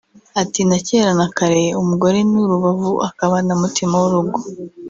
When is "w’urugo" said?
4.01-4.37